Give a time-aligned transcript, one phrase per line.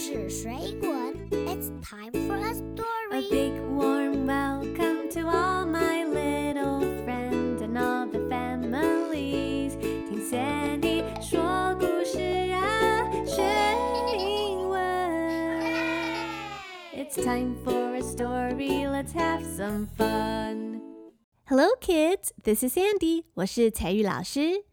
[0.00, 2.84] 事水滚，It's time for a story.
[3.12, 9.76] A big warm welcome to all my little friends and all the families.
[9.80, 12.20] 听 Sandy 说故事
[12.52, 13.42] 啊，学
[14.18, 14.80] 英文。
[16.94, 18.86] It's time for a story.
[18.86, 20.80] Let's have some fun.
[21.46, 22.30] Hello, kids.
[22.42, 23.24] This is Sandy.
[23.34, 24.64] 我是采玉老师。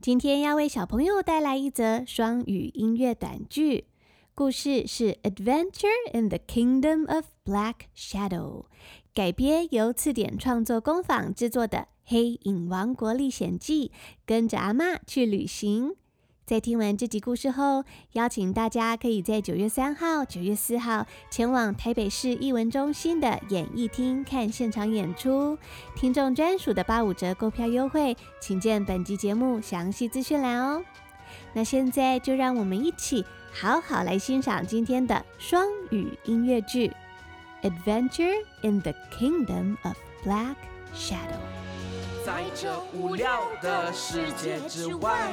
[0.00, 3.86] 今天要为小朋友带来一则双语音乐短剧，
[4.37, 8.61] 故事是《Adventure in the Kingdom of Black Shadow》，
[9.11, 13.87] 改编由词典创作工坊制作的《黑影王国历险记》，
[14.27, 15.95] 跟着阿嬷去旅行。
[16.45, 25.57] 在听完这集故事后，邀请大家可以在九月三号、九月四号前往台北市艺文中心的演艺厅看现场演出。
[25.95, 30.85] 听众专属的八五折购票优惠，请见本集节目详细资讯栏哦。
[31.57, 36.93] 那现在就让我们一起好好来欣赏今天的双语音乐剧
[37.67, 40.53] 《Adventure in the Kingdom of Black
[40.95, 41.41] Shadow》。
[42.23, 45.31] 在这无聊的世界之外，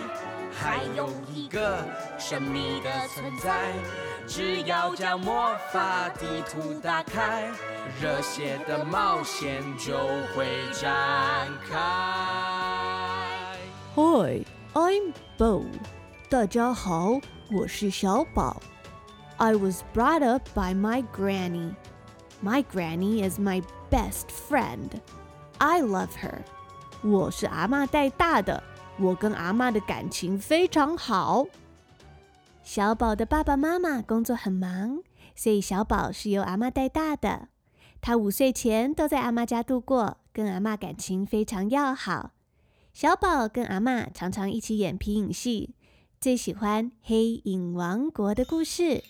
[0.51, 1.85] 还有一个
[2.19, 3.75] 神秘的存在。
[4.27, 7.51] 只要将魔法地图打开，
[8.01, 9.99] 热血的冒险就
[10.35, 11.77] 会展开。
[13.95, 15.65] Hi, I'm Bo.
[16.35, 17.21] 大家好，
[17.53, 18.61] 我是小宝。
[19.37, 21.77] I was brought up by my granny.
[22.43, 24.91] My granny is my best friend.
[25.59, 26.41] I love her.
[27.05, 28.65] 我是阿嬷带大的，
[28.99, 31.47] 我跟阿嬷的感情非常好。
[32.65, 35.05] 小宝的爸爸妈妈工作很忙，
[35.37, 37.47] 所以小宝是由阿嬷带大的。
[38.01, 42.33] 他五岁前都在阿嬷家度过，跟阿嬷感情非常要好。
[42.93, 45.77] 小宝跟阿嬷常常一起演皮影戏，
[46.25, 49.05] 最喜欢黑影王国的故事。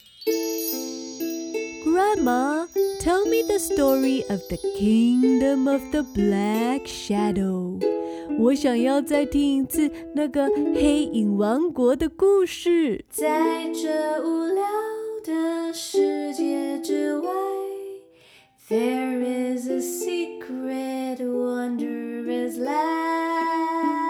[1.84, 2.66] Grandma,
[3.00, 7.78] tell me the story of the kingdom of the black shadow.
[8.40, 13.04] 我想要再听一次那个黑影王国的故事。
[13.08, 14.64] 在这无聊
[15.24, 17.30] 的世界之外
[18.68, 24.03] ，There is a secret wonderous land.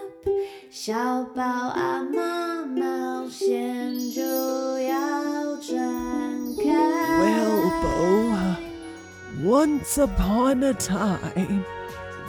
[0.69, 4.21] 小宝阿嬷冒险就
[4.79, 5.75] 要展
[6.57, 6.63] 开。
[7.19, 7.89] Well, Bo,
[9.43, 11.63] once upon a time,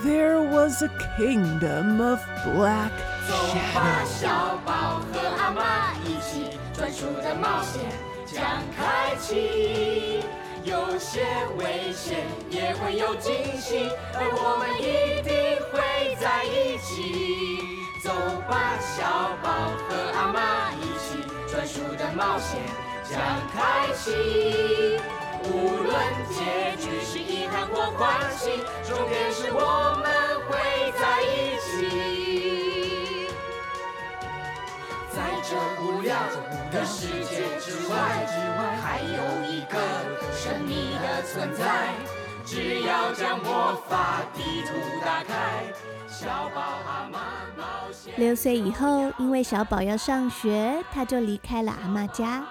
[0.04, 2.93] there was a kingdom of black
[3.28, 3.34] 走
[3.75, 5.60] 吧，小宝和阿嬷
[6.04, 7.82] 一起专属的冒险
[8.25, 10.22] 将开启，
[10.63, 11.25] 有些
[11.57, 15.34] 危险也会有惊喜，而我们一定
[15.72, 17.59] 会在一起。
[18.01, 18.09] 走
[18.50, 22.59] 吧，小宝和阿妈一起专属的冒险
[23.03, 23.19] 将
[23.53, 25.00] 开启。
[25.46, 25.94] 无论
[26.29, 30.07] 结局是遗憾或欢喜，重点是我们
[30.47, 32.62] 会在一起。
[35.44, 36.18] 这无聊
[36.72, 38.26] 的世界之外，
[38.81, 39.78] 还有一个
[40.34, 41.94] 神秘的存在。
[42.46, 44.74] 只要将魔法地图
[45.04, 45.64] 打开。
[48.18, 52.46] 六岁以后，因为小宝要上学，他就离开了阿妈家。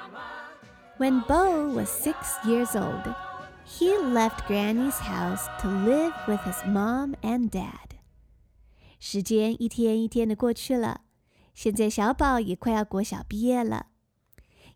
[0.99, 2.15] When Bo was six
[2.45, 3.15] years old,
[3.67, 7.97] he left Granny's house to live with his mom and dad.
[8.99, 11.03] 时间一天一天的过去了，
[11.55, 13.87] 现在小宝也快要国小毕业了。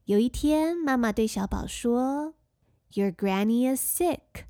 [0.04, 2.34] 有一天，妈妈对小宝说
[2.92, 4.44] ：“Your granny is sick，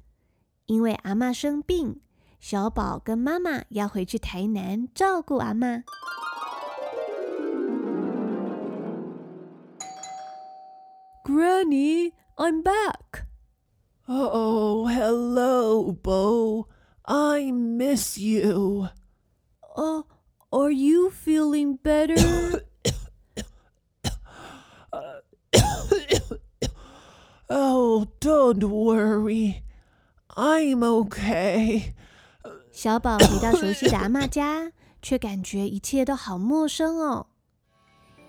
[0.66, 2.00] 因为阿嬷生病。”
[2.38, 5.82] 小宝跟妈妈要回去台南照顾阿嬷。
[11.25, 13.25] Granny, I'm back.
[14.06, 16.69] Oh, hello, Bo.
[17.03, 18.91] I miss you.
[19.75, 20.04] Uh,
[20.56, 22.64] are you feeling better?
[27.48, 29.62] Oh, don't worry.
[30.34, 31.92] I'm okay.
[32.72, 37.26] 小宝回到熟悉的阿嬷家， 却感觉一切都好陌生哦。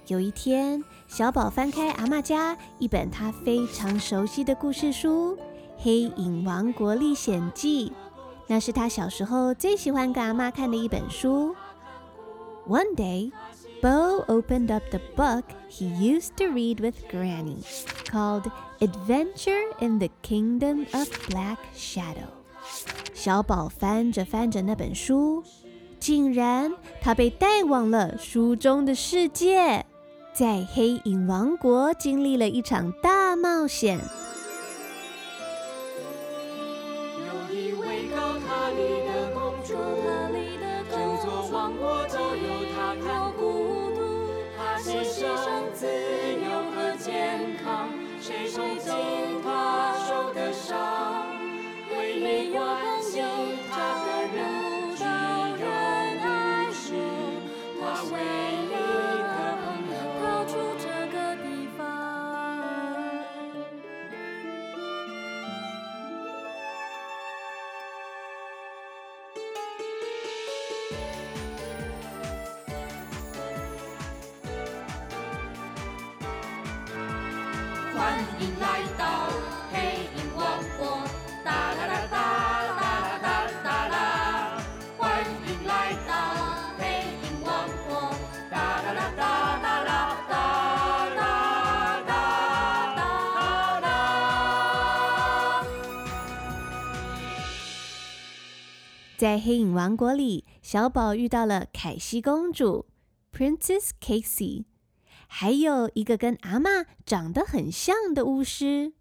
[0.07, 5.35] 有一天，小宝翻开阿嬷家一本他非常熟悉的故事书
[5.77, 7.89] 《黑影王国历险记》，
[8.47, 11.55] 那是他小时候最喜欢给阿嬷看的一本书。
[12.66, 13.32] One day,
[13.82, 17.58] Bo opened up the book he used to read with Granny,
[18.10, 18.50] called
[18.80, 22.28] Adventure in the Kingdom of Black Shadow.
[23.12, 25.42] 小宝翻着翻着那本书，
[25.98, 29.84] 竟然他被带往了书中的世界，
[30.32, 33.98] 在黑影王国经历了一场大冒险。
[42.35, 43.99] 有他看孤独，
[44.57, 47.89] 他牺牲自由和健康，
[48.19, 48.93] 谁会尽
[49.43, 50.51] 他受的？
[78.39, 79.31] 迎来到
[79.71, 81.01] 黑影王国，
[81.43, 82.15] 哒啦啦哒
[82.77, 84.61] 哒啦哒啦！
[84.95, 86.13] 欢迎来到
[86.77, 86.85] 黑
[87.23, 88.13] 影王国，
[88.51, 89.89] 哒啦啦哒哒啦
[90.29, 90.35] 哒
[91.15, 92.13] 啦哒
[93.79, 93.87] 啦！
[99.17, 102.85] 在黑影王国里，小宝遇到了凯西公主
[103.35, 104.65] （Princess Casey）。
[105.27, 108.93] 还有一个跟阿嬷长得很像的巫师。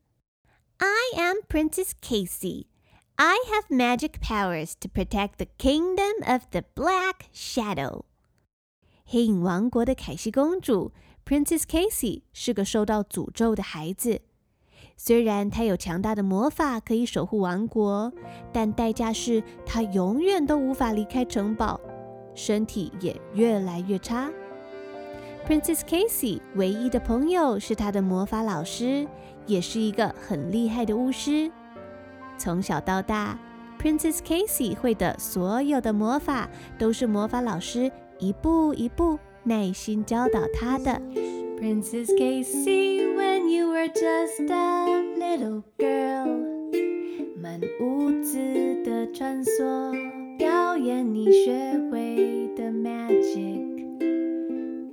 [0.78, 2.66] I am Princess Casey.
[3.14, 8.02] I have magic powers to protect the kingdom of the Black Shadow.
[9.06, 10.92] 黑影王国的凯西公主
[11.24, 14.20] Princess Casey 是个受到诅咒的孩子。
[14.98, 18.12] 虽然她有强大的魔法可以守护王国，
[18.52, 21.80] 但代价是她永远都无法离开城堡，
[22.34, 24.30] 身体也越来越差。
[25.46, 29.06] Princess Casey 唯一的朋友是她的魔法老师，
[29.46, 31.48] 也是一个很厉害的巫师。
[32.36, 33.38] 从小到大
[33.80, 37.88] ，Princess Casey 会的所有的魔法，都是魔法老师
[38.18, 41.00] 一步一步耐心教导她的。
[41.60, 46.26] Princess Casey，when you were just a little girl，
[47.40, 48.36] 满屋子
[48.82, 53.75] 的穿梭，表演你学会的 magic。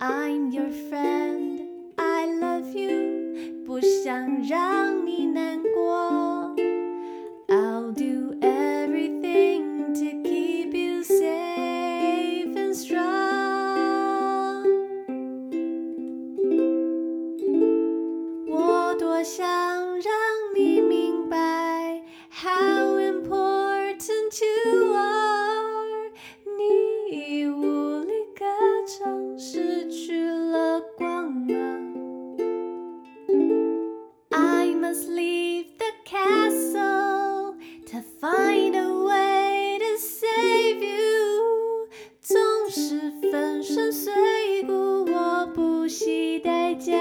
[0.02, 1.60] I'm your friend,
[1.96, 3.34] I love you，
[3.66, 6.54] 不想让你难过。
[7.48, 8.71] I'll do everything
[36.03, 37.55] Castle
[37.85, 41.87] to find a way to save you.
[42.21, 42.39] 总
[42.69, 46.93] 是粉身碎骨，我不惜代价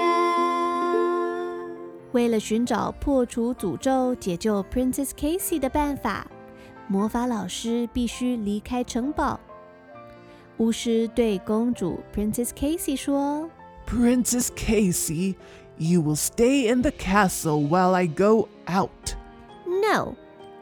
[2.11, 6.27] 为了寻找破除诅咒、解救 Princess Casey 的办法，
[6.87, 9.39] 魔法老师必须离开城堡。
[10.57, 13.49] 巫师对公主 Princess Casey 说
[13.87, 15.35] ：“Princess Casey,
[15.78, 19.14] you will stay in the castle while I go out.”
[19.66, 20.16] No,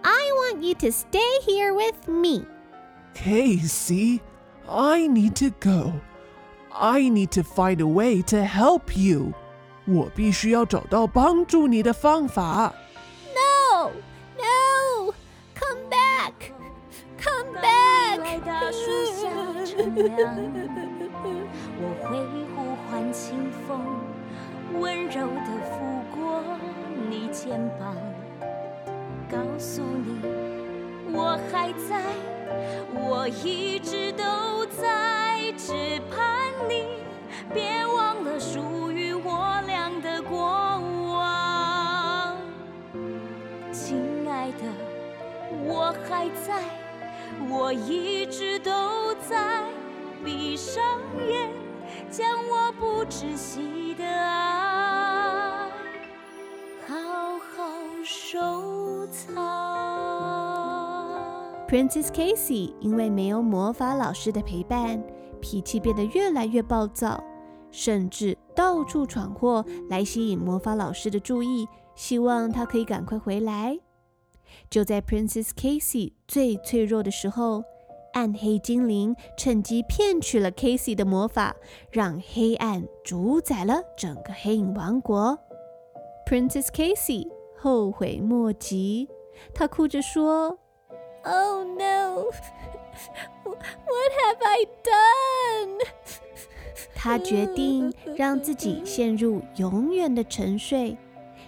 [0.05, 2.45] I want you to stay here with me.
[3.15, 4.21] Casey,
[4.69, 5.93] I need to go.
[6.73, 9.33] I need to find a way to help you.
[9.87, 12.75] 我必须要找到帮助你的方法。
[13.35, 13.91] No,
[14.37, 15.15] no,
[15.55, 16.53] come back,
[17.19, 17.77] come back.
[21.79, 22.19] 我会
[22.55, 23.87] 呼唤清风，
[24.80, 26.42] 温柔地抚过
[27.10, 27.96] 你肩膀，
[29.30, 30.22] 告诉你
[31.14, 32.02] 我还在，
[32.94, 37.04] 我一直都在，只盼你
[37.54, 40.38] 别忘了属于我俩的过
[41.14, 42.38] 往，
[43.72, 44.64] 亲爱的，
[45.66, 46.64] 我还在，
[47.50, 49.64] 我一直都在。
[50.24, 50.84] 闭上
[51.28, 51.50] 眼，
[52.12, 55.72] 将我不窒息的爱
[56.86, 56.94] 好
[57.40, 57.72] 好
[58.04, 59.34] 收藏。
[61.70, 65.02] Princess Casey 因为没有魔法老师的陪伴，
[65.40, 67.24] 脾气变得越来越暴躁。
[67.72, 71.66] 甚至到处闯祸来吸引魔法老师的注意，
[71.96, 73.80] 希望他可以赶快回来。
[74.70, 77.64] 就在 Princess Casey 最脆弱的时候，
[78.14, 81.56] 暗黑精灵趁机骗取了 Casey 的魔法，
[81.90, 85.38] 让黑暗主宰了整个黑影王国。
[86.26, 87.28] Princess Casey
[87.58, 89.08] 后悔莫及，
[89.54, 90.58] 她哭着说
[91.24, 92.26] ：“Oh no！”
[93.44, 95.80] What have I done？
[96.94, 100.98] 她决定让自己陷入永远的沉睡，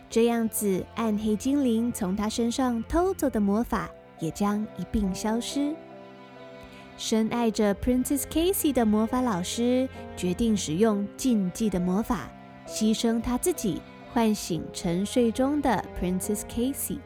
[0.09, 3.89] 这样子暗黑精灵从她身上偷走的魔法
[4.19, 5.75] 也将一并消失。
[6.97, 12.29] 深爱着 Princess Casey 的魔法老师决定使用禁忌的魔法，
[12.67, 13.81] 牺牲他自己，
[14.13, 16.99] 唤醒沉睡中的 Princess Casey。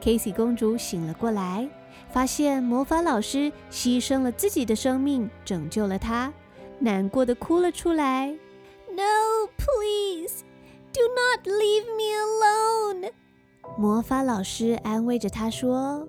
[0.00, 1.68] Casey 公主醒了过来，
[2.10, 6.32] 发现魔法老师牺牲了自己的生命，拯救了她，
[6.78, 8.28] 难过的哭了出来。
[8.90, 10.44] No, please,
[10.92, 13.12] do not leave me alone.
[13.76, 16.06] 魔法老师安慰着她说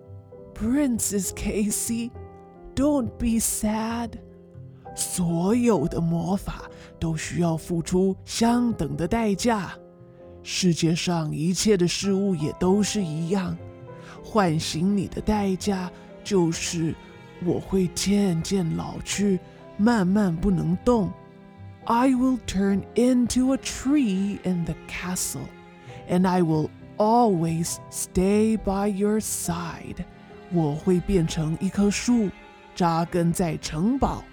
[0.58, 2.10] ：“Princess Casey,
[2.74, 4.10] don't be sad.
[4.94, 9.72] 所有的魔法都需要付出相等的代价，
[10.42, 13.56] 世界上一切的事物也都是一样。”
[14.24, 15.90] 唤醒你的代价
[16.24, 16.94] 就是
[17.44, 19.38] 我会渐渐老去，
[19.76, 21.12] 慢慢不能动。
[21.84, 25.46] I will turn into a tree in the castle,
[26.08, 30.06] and I will always stay by your side.
[30.51, 32.29] 我会变成一棵树，
[32.75, 34.23] 扎根在城堡，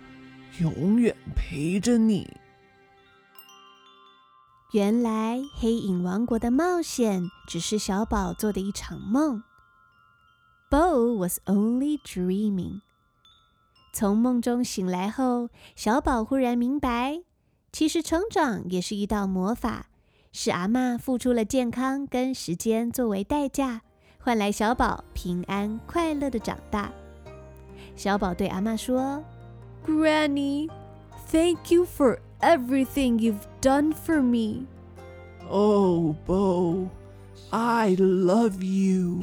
[0.60, 2.28] 永远陪着你。
[4.72, 9.42] 原来黑影王国的冒险只是小宝做的一场梦。
[10.68, 12.80] Bo was only dreaming。
[13.92, 17.22] 从梦中醒来后，小宝忽然明白，
[17.72, 19.86] 其实成长也是一道魔法，
[20.32, 23.82] 是阿嬷付出了健康跟时间作为代价，
[24.26, 26.90] 换来小宝平安快乐的长大。
[27.94, 29.22] 小宝对阿嬷说
[29.86, 30.68] ：“Granny,
[31.30, 34.66] thank you for everything you've done for me.”
[35.48, 36.88] Oh, Bo,
[37.50, 39.20] I love you.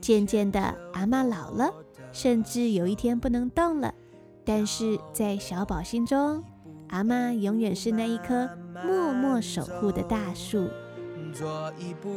[0.00, 1.70] 渐渐的，阿嬷老了，
[2.10, 3.92] 甚至有一天不能动了。
[4.42, 6.42] 但是在小宝心中，
[6.88, 8.48] 阿嬷永远是那一棵
[8.86, 10.66] 默默守护的大树。
[11.34, 12.08] 做一步，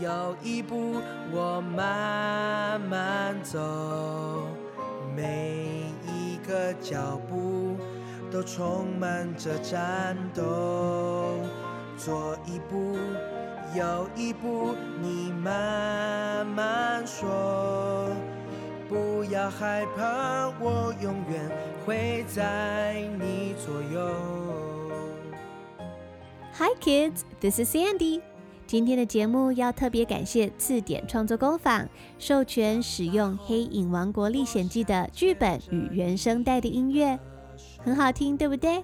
[0.00, 1.00] 右一步，
[1.32, 4.46] 我慢慢走，
[5.14, 7.76] 每一个脚步
[8.30, 10.42] 都充满着战斗。
[11.96, 12.96] 左一步。
[13.74, 18.08] 右一步，你慢慢说，
[18.88, 21.50] 不要害怕，我永远
[21.84, 24.14] 会在你左右。
[26.54, 28.22] Hi kids, this is Sandy。
[28.66, 37.16] 今天的节目要特别感谢字典创作工坊授权使用《黑影王国历险记》的剧本与原声带的音乐，
[37.78, 38.82] 很好听，对不对？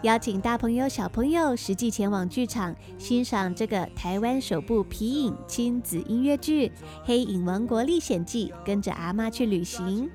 [0.00, 6.68] 邀请大朋友、小朋友实际前往剧场欣赏这个台湾首部皮影亲子音乐剧
[7.04, 10.10] 《黑影王国历险记》，跟着阿妈去旅行。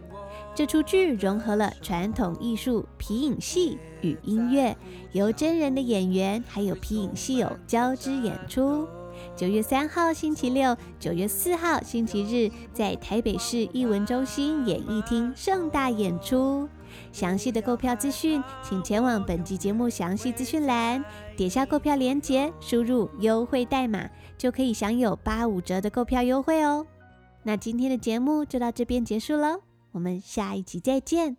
[0.58, 4.76] 这出剧融合了传统艺术皮影戏与音乐，
[5.12, 8.88] 由真人的演员还有皮影戏友交织演出。
[9.36, 16.68] 九月三号星期六，九月四号星期日，在台北市艺文中心演艺厅盛大演出。
[17.12, 24.10] 详细的购票资讯，请前往本集节目详细资讯栏，点下购票链接，输入优惠代码，
[24.40, 26.88] 就可以享有八五折的购票优惠哦。
[27.44, 29.62] 那今天的节目就到这边结束喽，
[29.97, 31.37] 我们下一集再见。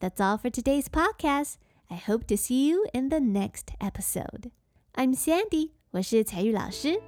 [0.00, 1.54] That's all for today's podcast.
[1.88, 4.50] I hope to see you in the next episode.
[4.94, 7.00] I'm Sandy，我是采玉老师。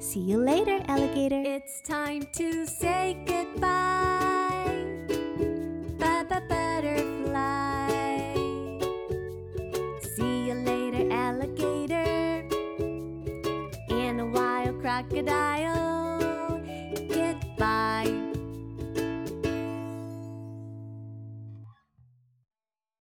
[0.00, 1.42] See you later, alligator.
[1.44, 4.12] It's time to say goodbye.
[14.82, 15.65] crocodile